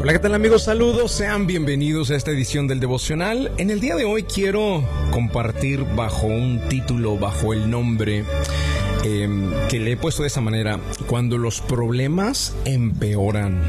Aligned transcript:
Hola, 0.00 0.12
¿qué 0.12 0.20
tal 0.20 0.34
amigos? 0.34 0.62
Saludos, 0.62 1.10
sean 1.10 1.48
bienvenidos 1.48 2.12
a 2.12 2.16
esta 2.16 2.30
edición 2.30 2.68
del 2.68 2.78
devocional. 2.78 3.50
En 3.58 3.68
el 3.70 3.80
día 3.80 3.96
de 3.96 4.04
hoy 4.04 4.22
quiero 4.22 4.84
compartir 5.10 5.84
bajo 5.96 6.28
un 6.28 6.60
título, 6.68 7.16
bajo 7.18 7.52
el 7.52 7.68
nombre 7.68 8.24
em, 9.02 9.50
que 9.68 9.80
le 9.80 9.92
he 9.92 9.96
puesto 9.96 10.22
de 10.22 10.28
esa 10.28 10.40
manera, 10.40 10.78
cuando 11.08 11.36
los 11.36 11.60
problemas 11.60 12.54
empeoran. 12.64 13.60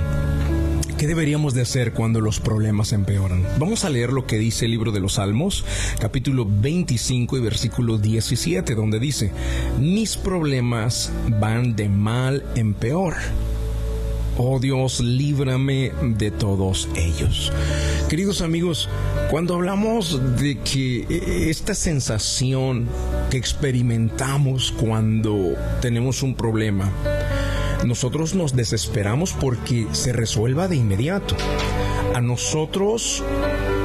¿Qué 1.00 1.08
deberíamos 1.08 1.56
de 1.56 1.64
hacer 1.64 1.94
cuando 1.94 2.22
los 2.22 2.40
problemas 2.40 2.94
empeoran? 2.94 3.44
Vamos 3.58 3.84
a 3.84 3.90
leer 3.90 4.14
lo 4.14 4.28
que 4.28 4.38
dice 4.38 4.66
el 4.66 4.72
libro 4.72 4.92
de 4.92 5.00
los 5.00 5.14
Salmos, 5.14 5.66
capítulo 6.00 6.46
25 6.48 7.38
y 7.38 7.42
versículo 7.42 7.98
17, 7.98 8.76
donde 8.76 9.00
dice, 9.00 9.32
mis 9.80 10.16
problemas 10.16 11.12
van 11.40 11.76
de 11.76 11.90
mal 11.90 12.44
en 12.56 12.76
peor. 12.76 13.16
Oh 14.42 14.58
Dios, 14.58 15.02
líbrame 15.02 15.92
de 16.02 16.32
todos 16.32 16.88
ellos. 16.96 17.52
Queridos 18.08 18.42
amigos, 18.42 18.88
cuando 19.30 19.56
hablamos 19.56 20.22
de 20.40 20.58
que 20.60 21.50
esta 21.50 21.76
sensación 21.76 22.88
que 23.30 23.36
experimentamos 23.36 24.72
cuando 24.72 25.56
tenemos 25.82 26.24
un 26.24 26.36
problema, 26.36 26.90
nosotros 27.86 28.34
nos 28.34 28.56
desesperamos 28.56 29.34
porque 29.34 29.88
se 29.92 30.14
resuelva 30.14 30.70
de 30.70 30.78
inmediato. 30.78 31.36
A 32.16 32.22
nosotros, 32.22 33.22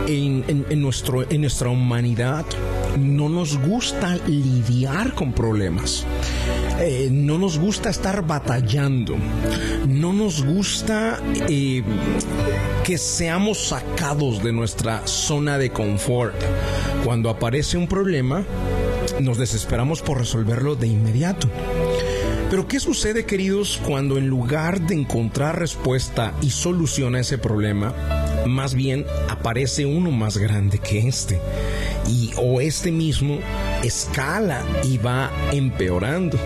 en, 0.07 0.45
nuestro, 0.81 1.29
en 1.29 1.41
nuestra 1.41 1.69
humanidad, 1.69 2.47
no 2.97 3.29
nos 3.29 3.59
gusta 3.59 4.19
lidiar 4.29 5.15
con 5.15 5.33
problemas. 5.33 6.07
Eh, 6.81 7.09
no 7.11 7.39
nos 7.39 7.59
gusta 7.59 7.91
estar 7.91 8.27
batallando. 8.27 9.17
No 9.87 10.13
nos 10.13 10.45
gusta 10.45 11.21
eh, 11.49 11.83
que 12.85 12.99
seamos 12.99 13.69
sacados 13.69 14.43
de 14.43 14.53
nuestra 14.53 15.07
zona 15.07 15.57
de 15.57 15.71
confort. 15.71 16.35
Cuando 17.05 17.31
aparece 17.31 17.77
un 17.77 17.87
problema, 17.87 18.45
nos 19.21 19.39
desesperamos 19.39 20.03
por 20.03 20.19
resolverlo 20.19 20.75
de 20.75 20.89
inmediato. 20.89 21.49
Pero 22.51 22.69
¿qué 22.69 22.81
sucede, 22.81 23.25
queridos, 23.25 23.81
cuando 23.87 24.19
en 24.19 24.29
lugar 24.29 24.81
de 24.81 24.95
encontrar 24.95 25.59
respuesta 25.59 26.35
y 26.43 26.51
solución 26.51 27.15
a 27.15 27.21
ese 27.21 27.39
problema, 27.39 27.95
más 28.47 28.75
bien 28.75 29.07
aparece 29.29 29.87
uno 29.87 30.11
más 30.11 30.37
grande 30.39 30.79
que 30.79 31.09
este? 31.09 31.41
Y 32.07 32.33
o 32.37 32.61
este 32.61 32.93
mismo 32.93 33.39
escala 33.85 34.63
y 34.83 34.99
va 34.99 35.31
empeorando 35.53 36.39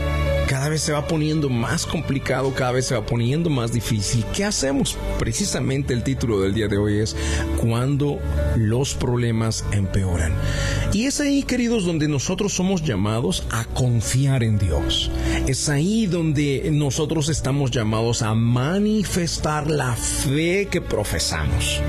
cada 0.49 0.71
vez 0.71 0.81
se 0.81 0.93
va 0.93 1.07
poniendo 1.07 1.51
más 1.51 1.85
complicado, 1.85 2.55
cada 2.55 2.73
vez 2.73 2.87
se 2.87 2.95
va 2.95 3.05
poniendo 3.05 3.51
más 3.51 3.71
difícil. 3.71 4.25
¿Qué 4.35 4.45
hacemos? 4.47 4.97
Precisamente 5.19 5.93
el 5.93 6.03
título 6.03 6.41
del 6.41 6.55
día 6.55 6.69
de 6.69 6.79
hoy 6.79 7.01
es 7.01 7.15
cuando 7.61 8.19
los 8.57 8.95
problemas 8.95 9.67
empeoran. 9.73 10.33
Y 10.95 11.05
es 11.05 11.21
ahí, 11.21 11.43
queridos, 11.43 11.85
donde 11.85 12.09
nosotros 12.09 12.55
somos 12.55 12.83
llamados 12.83 13.45
a 13.51 13.67
confiar 13.67 14.43
en 14.43 14.59
Dios. 14.59 15.11
Es 15.49 15.71
ahí 15.71 16.05
donde 16.05 16.69
nosotros 16.71 17.31
estamos 17.31 17.71
llamados 17.71 18.21
a 18.21 18.35
manifestar 18.35 19.71
la 19.71 19.95
fe 19.95 20.69
que 20.71 20.83
profesamos. 20.83 21.81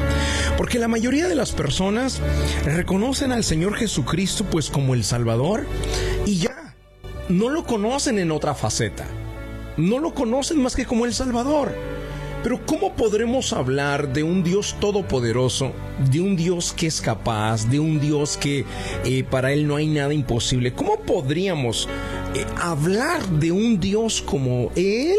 Porque 0.58 0.80
la 0.80 0.88
mayoría 0.88 1.28
de 1.28 1.36
las 1.36 1.52
personas 1.52 2.22
reconocen 2.64 3.34
al 3.34 3.44
Señor 3.44 3.76
Jesucristo 3.76 4.46
pues 4.50 4.70
como 4.70 4.94
el 4.94 5.04
Salvador 5.04 5.66
y 6.26 6.38
ya 6.38 6.74
no 7.28 7.50
lo 7.50 7.66
conocen 7.66 8.18
en 8.18 8.32
otra 8.32 8.56
faceta. 8.56 9.06
No 9.76 10.00
lo 10.00 10.14
conocen 10.14 10.64
más 10.64 10.74
que 10.74 10.86
como 10.86 11.04
el 11.04 11.14
Salvador. 11.14 11.76
Pero 12.42 12.66
¿cómo 12.66 12.94
podremos 12.96 13.52
hablar 13.52 14.14
de 14.14 14.24
un 14.24 14.42
Dios 14.42 14.78
todopoderoso, 14.80 15.74
de 16.10 16.22
un 16.22 16.38
Dios 16.38 16.72
que 16.72 16.88
es 16.88 17.02
capaz, 17.02 17.70
de 17.70 17.82
un 17.82 18.00
Dios 18.00 18.38
que 18.38 18.64
eh, 19.04 19.26
para 19.26 19.52
Él 19.52 19.68
no 19.68 19.76
hay 19.76 19.88
nada 19.88 20.14
imposible? 20.14 20.72
¿Cómo 20.74 21.02
podríamos 21.02 21.90
eh, 22.36 22.46
hablar 22.58 23.26
de 23.28 23.52
un 23.52 23.80
Dios 23.80 24.22
como 24.22 24.72
Él 24.76 25.16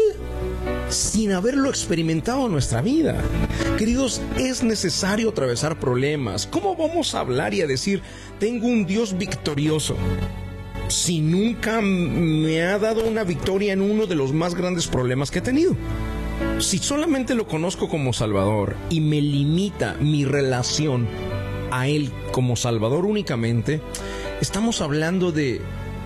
sin 0.89 1.31
haberlo 1.31 1.69
experimentado 1.69 2.45
en 2.45 2.51
nuestra 2.51 2.81
vida? 2.81 3.21
Queridos, 3.77 4.21
es 4.37 4.63
necesario 4.63 5.29
atravesar 5.29 5.79
problemas. 5.79 6.47
¿Cómo 6.47 6.75
vamos 6.75 7.15
a 7.15 7.19
hablar 7.21 7.53
y 7.53 7.61
a 7.61 7.67
decir, 7.67 8.01
tengo 8.39 8.67
un 8.67 8.85
Dios 8.85 9.17
victorioso? 9.17 9.95
si 10.91 11.21
nunca 11.21 11.79
me 11.81 12.63
ha 12.63 12.77
dado 12.77 13.05
una 13.07 13.23
victoria 13.23 13.71
en 13.71 13.81
uno 13.81 14.07
de 14.07 14.15
los 14.15 14.33
más 14.33 14.55
grandes 14.55 14.87
problemas 14.87 15.31
que 15.31 15.39
he 15.39 15.41
tenido? 15.41 15.73
Si 16.59 16.79
solamente 16.79 17.33
lo 17.33 17.47
conozco 17.47 17.87
como 17.87 18.13
Salvador 18.13 18.75
y 18.89 18.99
me 18.99 19.21
limita 19.21 19.95
mi 19.99 20.25
relación 20.25 21.07
a 21.71 21.87
Él 21.87 22.11
como 22.31 22.55
Salvador 22.55 23.05
únicamente, 23.05 23.81
estamos 24.41 24.81
hablando 24.81 25.31
de 25.31 25.61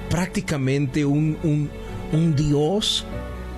prácticamente 0.10 1.06
un, 1.06 1.38
un, 1.44 1.70
un 2.12 2.36
Dios, 2.36 3.06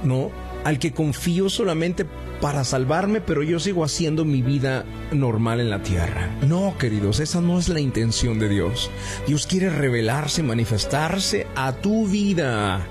¿no? 0.03 0.31
Al 0.63 0.79
que 0.79 0.91
confío 0.91 1.49
solamente 1.49 2.05
para 2.41 2.63
salvarme, 2.63 3.21
pero 3.21 3.43
yo 3.43 3.59
sigo 3.59 3.83
haciendo 3.83 4.25
mi 4.25 4.41
vida 4.41 4.85
normal 5.11 5.59
en 5.59 5.69
la 5.69 5.81
tierra. 5.81 6.29
No, 6.41 6.75
queridos, 6.77 7.19
esa 7.19 7.41
no 7.41 7.57
es 7.57 7.69
la 7.69 7.79
intención 7.79 8.39
de 8.39 8.49
Dios. 8.49 8.91
Dios 9.25 9.47
quiere 9.47 9.69
revelarse, 9.69 10.43
manifestarse 10.43 11.47
a 11.55 11.73
tu 11.73 12.07
vida 12.07 12.85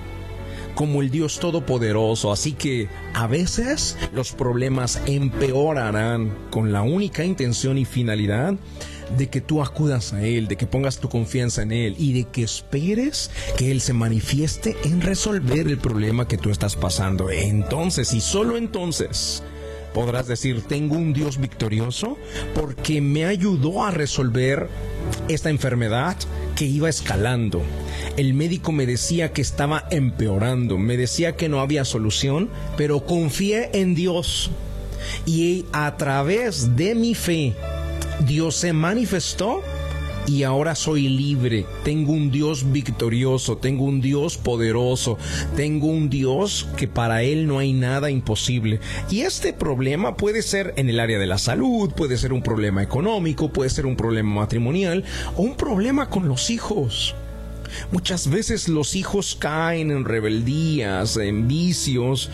como 0.74 1.00
el 1.00 1.10
Dios 1.10 1.40
Todopoderoso. 1.40 2.32
Así 2.32 2.52
que 2.52 2.88
a 3.14 3.26
veces 3.26 3.96
los 4.12 4.32
problemas 4.32 5.00
empeorarán 5.06 6.32
con 6.50 6.72
la 6.72 6.82
única 6.82 7.24
intención 7.24 7.78
y 7.78 7.84
finalidad 7.84 8.54
de 9.16 9.28
que 9.28 9.40
tú 9.40 9.62
acudas 9.62 10.12
a 10.12 10.22
Él, 10.22 10.48
de 10.48 10.56
que 10.56 10.66
pongas 10.66 10.98
tu 10.98 11.08
confianza 11.08 11.62
en 11.62 11.72
Él 11.72 11.94
y 11.98 12.12
de 12.12 12.24
que 12.24 12.42
esperes 12.42 13.30
que 13.56 13.70
Él 13.70 13.80
se 13.80 13.92
manifieste 13.92 14.76
en 14.84 15.00
resolver 15.00 15.66
el 15.68 15.78
problema 15.78 16.28
que 16.28 16.38
tú 16.38 16.50
estás 16.50 16.76
pasando. 16.76 17.30
Entonces, 17.30 18.12
y 18.12 18.20
solo 18.20 18.56
entonces, 18.56 19.42
podrás 19.94 20.26
decir, 20.26 20.62
tengo 20.68 20.96
un 20.96 21.12
Dios 21.12 21.38
victorioso 21.38 22.18
porque 22.54 23.00
me 23.00 23.24
ayudó 23.24 23.84
a 23.84 23.90
resolver 23.90 24.68
esta 25.28 25.50
enfermedad 25.50 26.16
que 26.54 26.66
iba 26.66 26.88
escalando. 26.88 27.62
El 28.16 28.34
médico 28.34 28.72
me 28.72 28.86
decía 28.86 29.32
que 29.32 29.42
estaba 29.42 29.86
empeorando, 29.90 30.78
me 30.78 30.96
decía 30.96 31.36
que 31.36 31.48
no 31.48 31.60
había 31.60 31.84
solución, 31.84 32.50
pero 32.76 33.06
confié 33.06 33.70
en 33.72 33.94
Dios. 33.94 34.50
Y 35.24 35.64
a 35.72 35.96
través 35.96 36.76
de 36.76 36.94
mi 36.94 37.14
fe, 37.14 37.54
Dios 38.20 38.56
se 38.56 38.72
manifestó 38.72 39.62
y 40.26 40.42
ahora 40.42 40.74
soy 40.74 41.08
libre. 41.08 41.66
Tengo 41.84 42.12
un 42.12 42.30
Dios 42.30 42.72
victorioso, 42.72 43.58
tengo 43.58 43.84
un 43.84 44.00
Dios 44.00 44.36
poderoso, 44.36 45.18
tengo 45.54 45.86
un 45.86 46.10
Dios 46.10 46.68
que 46.76 46.88
para 46.88 47.22
Él 47.22 47.46
no 47.46 47.58
hay 47.58 47.72
nada 47.72 48.10
imposible. 48.10 48.80
Y 49.10 49.20
este 49.20 49.52
problema 49.52 50.16
puede 50.16 50.42
ser 50.42 50.74
en 50.76 50.88
el 50.88 51.00
área 51.00 51.18
de 51.18 51.26
la 51.26 51.38
salud, 51.38 51.92
puede 51.92 52.16
ser 52.16 52.32
un 52.32 52.42
problema 52.42 52.82
económico, 52.82 53.52
puede 53.52 53.70
ser 53.70 53.86
un 53.86 53.96
problema 53.96 54.40
matrimonial 54.40 55.04
o 55.36 55.42
un 55.42 55.56
problema 55.56 56.08
con 56.08 56.28
los 56.28 56.50
hijos. 56.50 57.14
Muchas 57.90 58.28
veces 58.28 58.68
los 58.68 58.94
hijos 58.94 59.36
caen 59.38 59.90
en 59.90 60.04
rebeldías, 60.04 61.16
en 61.16 61.48
vicios, 61.48 62.30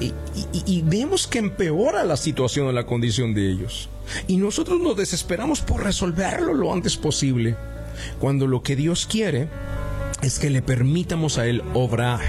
y, 0.00 0.82
vemos 0.82 1.26
que 1.26 1.38
empeora 1.38 2.04
la 2.04 2.16
situación 2.16 2.66
o 2.66 2.72
la 2.72 2.86
condición 2.86 3.34
de 3.34 3.50
ellos. 3.50 3.88
Y 4.26 4.36
nosotros 4.36 4.80
nos 4.80 4.96
desesperamos 4.96 5.60
por 5.60 5.82
resolverlo 5.82 6.54
lo 6.54 6.72
antes 6.72 6.96
posible, 6.96 7.56
cuando 8.18 8.46
lo 8.46 8.62
que 8.62 8.76
Dios 8.76 9.06
quiere 9.06 9.48
es 10.22 10.38
que 10.38 10.50
le 10.50 10.62
permitamos 10.62 11.38
a 11.38 11.46
Él 11.46 11.62
obrar 11.74 12.20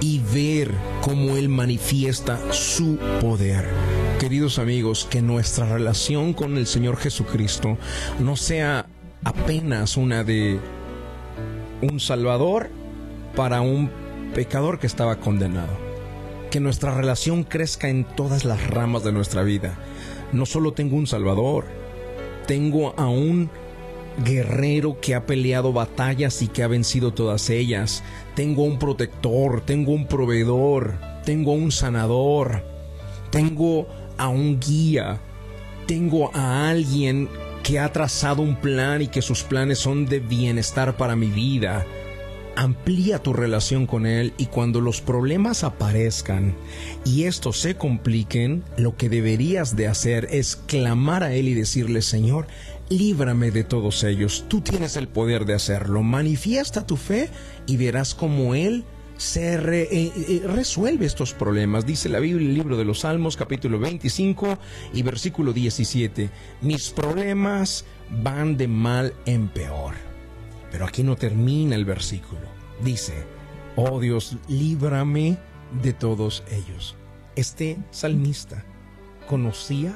y 0.00 0.20
ver 0.32 0.70
cómo 1.02 1.36
Él 1.36 1.48
manifiesta 1.48 2.52
su 2.52 2.96
poder. 3.20 3.68
Queridos 4.18 4.58
amigos, 4.58 5.06
que 5.08 5.22
nuestra 5.22 5.66
relación 5.66 6.32
con 6.32 6.56
el 6.56 6.66
Señor 6.66 6.96
Jesucristo 6.96 7.78
no 8.18 8.36
sea 8.36 8.86
apenas 9.24 9.96
una 9.96 10.24
de 10.24 10.58
un 11.82 12.00
Salvador 12.00 12.70
para 13.34 13.60
un 13.60 13.90
pecador 14.34 14.78
que 14.78 14.86
estaba 14.86 15.16
condenado. 15.16 15.76
Que 16.50 16.60
nuestra 16.60 16.94
relación 16.94 17.44
crezca 17.44 17.88
en 17.88 18.04
todas 18.04 18.44
las 18.44 18.66
ramas 18.68 19.04
de 19.04 19.12
nuestra 19.12 19.42
vida. 19.42 19.76
No 20.32 20.46
solo 20.46 20.72
tengo 20.72 20.96
un 20.96 21.06
Salvador, 21.06 21.66
tengo 22.46 22.94
a 22.98 23.08
un 23.08 23.50
guerrero 24.24 25.00
que 25.00 25.14
ha 25.14 25.26
peleado 25.26 25.72
batallas 25.72 26.42
y 26.42 26.48
que 26.48 26.62
ha 26.62 26.68
vencido 26.68 27.12
todas 27.12 27.50
ellas. 27.50 28.02
Tengo 28.34 28.64
un 28.64 28.78
protector, 28.78 29.60
tengo 29.60 29.92
un 29.92 30.06
proveedor, 30.06 30.94
tengo 31.24 31.52
un 31.52 31.72
sanador, 31.72 32.64
tengo 33.30 33.86
a 34.18 34.28
un 34.28 34.58
guía, 34.60 35.20
tengo 35.86 36.30
a 36.34 36.68
alguien 36.68 37.28
que 37.70 37.78
ha 37.78 37.92
trazado 37.92 38.42
un 38.42 38.56
plan 38.56 39.00
y 39.00 39.06
que 39.06 39.22
sus 39.22 39.44
planes 39.44 39.78
son 39.78 40.04
de 40.04 40.18
bienestar 40.18 40.96
para 40.96 41.14
mi 41.14 41.28
vida. 41.28 41.86
amplía 42.56 43.20
tu 43.20 43.32
relación 43.32 43.86
con 43.86 44.06
Él 44.06 44.34
y 44.38 44.46
cuando 44.46 44.80
los 44.80 45.00
problemas 45.00 45.62
aparezcan 45.62 46.56
y 47.04 47.24
estos 47.24 47.60
se 47.60 47.76
compliquen, 47.76 48.64
lo 48.76 48.96
que 48.96 49.08
deberías 49.08 49.76
de 49.76 49.86
hacer 49.86 50.26
es 50.32 50.56
clamar 50.56 51.22
a 51.22 51.32
Él 51.32 51.46
y 51.46 51.54
decirle, 51.54 52.02
Señor, 52.02 52.48
líbrame 52.88 53.52
de 53.52 53.62
todos 53.62 54.02
ellos. 54.02 54.46
Tú 54.48 54.62
tienes 54.62 54.96
el 54.96 55.06
poder 55.06 55.44
de 55.44 55.54
hacerlo. 55.54 56.02
Manifiesta 56.02 56.84
tu 56.84 56.96
fe 56.96 57.30
y 57.66 57.76
verás 57.76 58.16
cómo 58.16 58.56
Él 58.56 58.84
se 59.20 59.54
eh, 59.54 59.88
eh, 59.92 60.42
resuelve 60.46 61.04
estos 61.04 61.34
problemas. 61.34 61.84
Dice 61.84 62.08
la 62.08 62.20
Biblia, 62.20 62.48
el 62.48 62.54
libro 62.54 62.78
de 62.78 62.86
los 62.86 63.00
Salmos, 63.00 63.36
capítulo 63.36 63.78
25 63.78 64.58
y 64.94 65.02
versículo 65.02 65.52
17. 65.52 66.30
Mis 66.62 66.88
problemas 66.88 67.84
van 68.22 68.56
de 68.56 68.66
mal 68.66 69.12
en 69.26 69.48
peor. 69.48 69.92
Pero 70.72 70.86
aquí 70.86 71.02
no 71.02 71.16
termina 71.16 71.76
el 71.76 71.84
versículo. 71.84 72.40
Dice, 72.82 73.12
oh 73.76 74.00
Dios, 74.00 74.38
líbrame 74.48 75.36
de 75.82 75.92
todos 75.92 76.42
ellos. 76.50 76.96
Este 77.36 77.76
salmista 77.90 78.64
conocía 79.28 79.92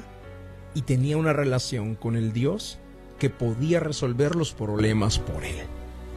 y 0.74 0.82
tenía 0.82 1.16
una 1.16 1.32
relación 1.32 1.94
con 1.94 2.16
el 2.16 2.34
Dios 2.34 2.78
que 3.18 3.30
podía 3.30 3.80
resolver 3.80 4.36
los 4.36 4.52
problemas 4.52 5.18
por 5.18 5.44
él. 5.44 5.66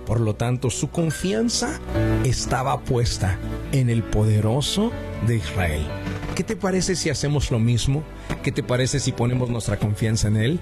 Por 0.07 0.21
lo 0.21 0.35
tanto, 0.35 0.69
su 0.69 0.89
confianza 0.89 1.81
estaba 2.23 2.79
puesta 2.79 3.37
en 3.73 3.89
el 3.89 4.03
poderoso 4.03 4.93
de 5.27 5.35
Israel. 5.35 5.85
¿Qué 6.33 6.45
te 6.45 6.55
parece 6.55 6.95
si 6.95 7.09
hacemos 7.09 7.51
lo 7.51 7.59
mismo? 7.59 8.03
¿Qué 8.41 8.53
te 8.53 8.63
parece 8.63 9.01
si 9.01 9.11
ponemos 9.11 9.49
nuestra 9.49 9.77
confianza 9.77 10.29
en 10.29 10.37
Él? 10.37 10.59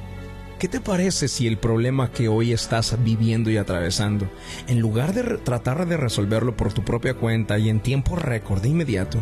¿Qué 0.58 0.68
te 0.68 0.82
parece 0.82 1.28
si 1.28 1.46
el 1.46 1.60
problema 1.60 2.12
que 2.12 2.28
hoy 2.28 2.54
estás 2.54 2.96
viviendo 3.04 3.52
y 3.52 3.58
atravesando, 3.58 4.28
en 4.68 4.80
lugar 4.80 5.14
de 5.14 5.38
tratar 5.38 5.86
de 5.86 5.98
resolverlo 5.98 6.58
por 6.58 6.74
tu 6.74 6.84
propia 6.84 7.14
cuenta 7.14 7.60
y 7.60 7.70
en 7.70 7.82
tiempo 7.82 8.16
récord 8.16 8.64
de 8.64 8.70
inmediato, 8.70 9.20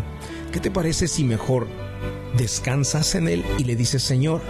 ¿qué 0.53 0.61
te 0.61 0.71
parece 0.71 1.09
si 1.09 1.25
mejor 1.25 1.67
descansas 2.37 3.15
en 3.15 3.27
Él 3.27 3.43
y 3.57 3.65
le 3.65 3.75
dices, 3.75 4.03
Señor, 4.03 4.41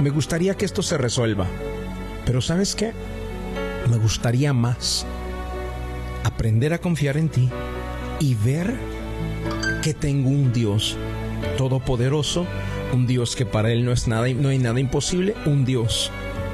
me 0.00 0.08
gustaría 0.08 0.56
que 0.56 0.64
esto 0.64 0.80
se 0.80 0.96
resuelva, 0.96 1.48
pero 2.24 2.40
¿sabes 2.40 2.74
qué? 2.74 2.92
Me 3.90 3.98
gustaría 3.98 4.52
más 4.52 5.06
aprender 6.24 6.72
a 6.72 6.78
confiar 6.78 7.16
en 7.16 7.28
ti 7.28 7.50
y 8.20 8.34
ver 8.34 8.74
que 9.82 9.94
tengo 9.94 10.30
un 10.30 10.52
Dios 10.52 10.96
todopoderoso, 11.56 12.46
un 12.92 13.06
Dios 13.06 13.36
que 13.36 13.46
para 13.46 13.72
Él 13.72 13.84
no, 13.84 13.92
es 13.92 14.06
nada, 14.08 14.28
no 14.28 14.48
hay 14.48 14.58
nada 14.58 14.80
imposible, 14.80 15.34
un 15.46 15.64
Dios 15.64 16.10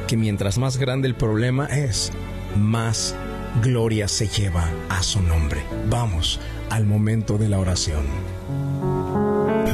que 0.06 0.16
mientras 0.16 0.56
más 0.58 0.78
grande 0.78 1.06
el 1.06 1.14
problema 1.14 1.66
es, 1.66 2.10
más 2.56 3.14
gloria 3.62 4.08
se 4.08 4.26
lleva 4.26 4.70
a 4.88 5.02
su 5.02 5.20
nombre. 5.20 5.62
Vamos 5.90 6.40
al 6.70 6.86
momento 6.86 7.36
de 7.36 7.48
la 7.48 7.58
oración. 7.58 8.06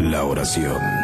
La 0.01 0.25
oración 0.25 1.04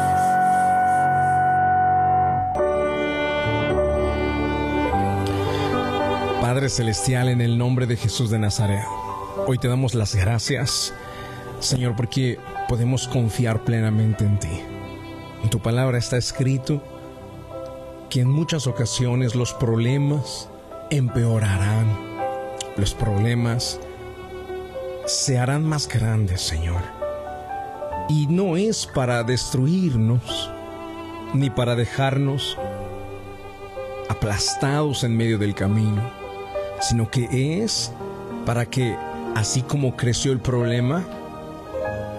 Padre 6.51 6.67
Celestial, 6.67 7.29
en 7.29 7.39
el 7.39 7.57
nombre 7.57 7.87
de 7.87 7.95
Jesús 7.95 8.29
de 8.29 8.37
Nazaret, 8.37 8.83
hoy 9.47 9.57
te 9.57 9.69
damos 9.69 9.93
las 9.93 10.15
gracias, 10.15 10.93
Señor, 11.61 11.95
porque 11.95 12.39
podemos 12.67 13.07
confiar 13.07 13.63
plenamente 13.63 14.25
en 14.25 14.37
ti. 14.37 14.59
En 15.41 15.49
tu 15.49 15.61
palabra 15.61 15.97
está 15.97 16.17
escrito 16.17 16.83
que 18.09 18.19
en 18.19 18.29
muchas 18.29 18.67
ocasiones 18.67 19.33
los 19.33 19.53
problemas 19.53 20.49
empeorarán, 20.89 21.87
los 22.75 22.95
problemas 22.95 23.79
se 25.05 25.39
harán 25.39 25.63
más 25.63 25.87
grandes, 25.87 26.41
Señor. 26.41 26.81
Y 28.09 28.27
no 28.27 28.57
es 28.57 28.87
para 28.87 29.23
destruirnos, 29.23 30.51
ni 31.33 31.49
para 31.49 31.77
dejarnos 31.77 32.57
aplastados 34.09 35.05
en 35.05 35.15
medio 35.15 35.37
del 35.37 35.55
camino 35.55 36.20
sino 36.81 37.09
que 37.09 37.63
es 37.63 37.91
para 38.45 38.65
que, 38.65 38.95
así 39.35 39.61
como 39.61 39.95
creció 39.95 40.31
el 40.31 40.39
problema, 40.39 41.05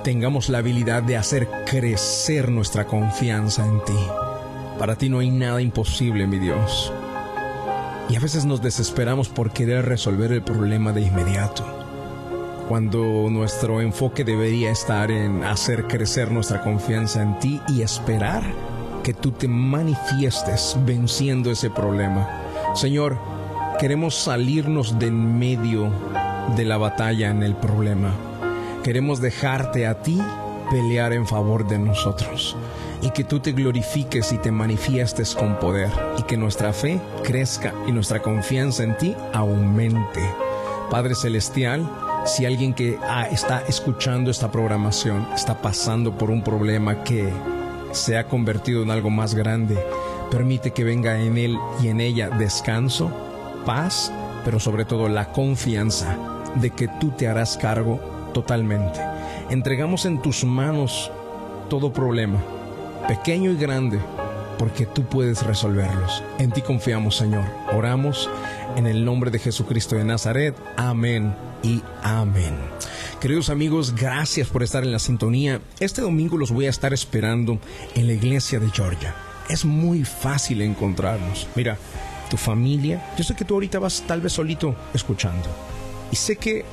tengamos 0.02 0.48
la 0.48 0.58
habilidad 0.58 1.02
de 1.02 1.16
hacer 1.16 1.48
crecer 1.66 2.50
nuestra 2.50 2.86
confianza 2.86 3.66
en 3.66 3.84
ti. 3.84 3.98
Para 4.78 4.96
ti 4.96 5.08
no 5.08 5.18
hay 5.18 5.30
nada 5.30 5.60
imposible, 5.60 6.26
mi 6.26 6.38
Dios. 6.38 6.92
Y 8.08 8.16
a 8.16 8.20
veces 8.20 8.44
nos 8.44 8.62
desesperamos 8.62 9.28
por 9.28 9.52
querer 9.52 9.84
resolver 9.84 10.32
el 10.32 10.42
problema 10.42 10.92
de 10.92 11.02
inmediato, 11.02 11.64
cuando 12.68 13.28
nuestro 13.30 13.80
enfoque 13.80 14.24
debería 14.24 14.70
estar 14.70 15.10
en 15.10 15.44
hacer 15.44 15.86
crecer 15.86 16.30
nuestra 16.30 16.62
confianza 16.62 17.22
en 17.22 17.38
ti 17.38 17.60
y 17.68 17.82
esperar 17.82 18.42
que 19.02 19.14
tú 19.14 19.30
te 19.32 19.48
manifiestes 19.48 20.76
venciendo 20.84 21.50
ese 21.50 21.70
problema. 21.70 22.28
Señor, 22.74 23.18
Queremos 23.82 24.14
salirnos 24.14 25.00
de 25.00 25.08
en 25.08 25.40
medio 25.40 25.90
de 26.54 26.64
la 26.64 26.76
batalla 26.76 27.30
en 27.30 27.42
el 27.42 27.56
problema. 27.56 28.14
Queremos 28.84 29.20
dejarte 29.20 29.88
a 29.88 30.00
ti 30.02 30.20
pelear 30.70 31.12
en 31.12 31.26
favor 31.26 31.66
de 31.66 31.80
nosotros 31.80 32.56
y 33.02 33.10
que 33.10 33.24
tú 33.24 33.40
te 33.40 33.50
glorifiques 33.50 34.32
y 34.32 34.38
te 34.38 34.52
manifiestes 34.52 35.34
con 35.34 35.58
poder 35.58 35.90
y 36.16 36.22
que 36.22 36.36
nuestra 36.36 36.72
fe 36.72 37.00
crezca 37.24 37.74
y 37.88 37.90
nuestra 37.90 38.22
confianza 38.22 38.84
en 38.84 38.96
ti 38.98 39.16
aumente. 39.32 40.20
Padre 40.88 41.16
Celestial, 41.16 41.90
si 42.24 42.46
alguien 42.46 42.74
que 42.74 43.00
ah, 43.02 43.26
está 43.32 43.64
escuchando 43.66 44.30
esta 44.30 44.52
programación 44.52 45.26
está 45.34 45.60
pasando 45.60 46.16
por 46.16 46.30
un 46.30 46.44
problema 46.44 47.02
que 47.02 47.28
se 47.90 48.16
ha 48.16 48.28
convertido 48.28 48.84
en 48.84 48.92
algo 48.92 49.10
más 49.10 49.34
grande, 49.34 49.76
permite 50.30 50.70
que 50.70 50.84
venga 50.84 51.20
en 51.20 51.36
él 51.36 51.58
y 51.82 51.88
en 51.88 52.00
ella 52.00 52.30
descanso 52.30 53.31
paz, 53.64 54.12
pero 54.44 54.60
sobre 54.60 54.84
todo 54.84 55.08
la 55.08 55.32
confianza 55.32 56.16
de 56.56 56.70
que 56.70 56.88
tú 57.00 57.10
te 57.10 57.28
harás 57.28 57.56
cargo 57.56 58.00
totalmente. 58.34 59.00
Entregamos 59.50 60.06
en 60.06 60.20
tus 60.22 60.44
manos 60.44 61.10
todo 61.68 61.92
problema, 61.92 62.40
pequeño 63.08 63.50
y 63.50 63.56
grande, 63.56 63.98
porque 64.58 64.86
tú 64.86 65.04
puedes 65.04 65.42
resolverlos. 65.44 66.22
En 66.38 66.52
ti 66.52 66.62
confiamos, 66.62 67.16
Señor. 67.16 67.44
Oramos 67.72 68.30
en 68.76 68.86
el 68.86 69.04
nombre 69.04 69.30
de 69.30 69.38
Jesucristo 69.38 69.96
de 69.96 70.04
Nazaret. 70.04 70.54
Amén 70.76 71.34
y 71.62 71.82
amén. 72.02 72.56
Queridos 73.20 73.50
amigos, 73.50 73.94
gracias 73.94 74.48
por 74.48 74.62
estar 74.62 74.82
en 74.82 74.92
la 74.92 74.98
sintonía. 74.98 75.60
Este 75.78 76.02
domingo 76.02 76.36
los 76.36 76.50
voy 76.50 76.66
a 76.66 76.70
estar 76.70 76.92
esperando 76.92 77.58
en 77.94 78.06
la 78.06 78.14
iglesia 78.14 78.58
de 78.58 78.70
Georgia. 78.70 79.14
Es 79.48 79.64
muy 79.64 80.04
fácil 80.04 80.62
encontrarnos. 80.62 81.46
Mira, 81.54 81.78
tu 82.32 82.38
familia. 82.38 83.12
Yo 83.14 83.24
sé 83.24 83.36
que 83.36 83.44
tú 83.44 83.52
ahorita 83.52 83.78
vas 83.78 84.04
tal 84.06 84.22
vez 84.22 84.32
solito 84.32 84.74
escuchando. 84.94 85.50
Y 86.10 86.16
sé 86.16 86.36
que 86.36 86.64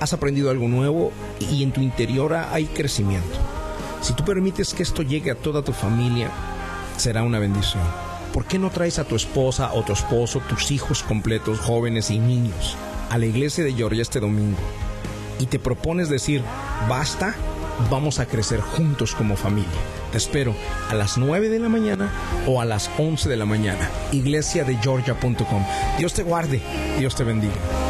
has 0.00 0.14
aprendido 0.14 0.48
algo 0.48 0.68
nuevo 0.68 1.12
y 1.38 1.62
en 1.62 1.70
tu 1.70 1.82
interior 1.82 2.32
hay 2.32 2.64
crecimiento. 2.64 3.36
Si 4.00 4.14
tú 4.14 4.24
permites 4.24 4.72
que 4.72 4.82
esto 4.82 5.02
llegue 5.02 5.32
a 5.32 5.34
toda 5.34 5.62
tu 5.62 5.74
familia, 5.74 6.30
será 6.96 7.24
una 7.24 7.38
bendición. 7.38 7.82
¿Por 8.32 8.46
qué 8.46 8.58
no 8.58 8.70
traes 8.70 8.98
a 8.98 9.04
tu 9.04 9.16
esposa 9.16 9.74
o 9.74 9.82
tu 9.82 9.92
esposo, 9.92 10.40
tus 10.48 10.70
hijos 10.70 11.02
completos, 11.02 11.60
jóvenes 11.60 12.10
y 12.10 12.18
niños, 12.18 12.74
a 13.10 13.18
la 13.18 13.26
iglesia 13.26 13.62
de 13.62 13.74
Georgia 13.74 14.00
este 14.00 14.18
domingo? 14.18 14.56
Y 15.38 15.44
te 15.44 15.58
propones 15.58 16.08
decir, 16.08 16.42
basta, 16.88 17.34
vamos 17.90 18.18
a 18.18 18.24
crecer 18.24 18.62
juntos 18.62 19.14
como 19.14 19.36
familia. 19.36 19.99
Te 20.10 20.18
espero 20.18 20.54
a 20.88 20.94
las 20.94 21.18
9 21.18 21.48
de 21.48 21.58
la 21.58 21.68
mañana 21.68 22.10
o 22.46 22.60
a 22.60 22.64
las 22.64 22.90
11 22.98 23.28
de 23.28 23.36
la 23.36 23.44
mañana. 23.44 23.88
Iglesiadegeorgia.com. 24.12 25.64
Dios 25.98 26.14
te 26.14 26.22
guarde, 26.22 26.60
Dios 26.98 27.14
te 27.14 27.24
bendiga. 27.24 27.89